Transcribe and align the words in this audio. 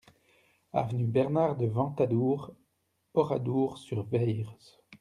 Avenue 0.73 1.05
Bernard 1.05 1.57
de 1.57 1.67
Ventadour, 1.67 2.55
Oradour-sur-Vayres 3.13 4.57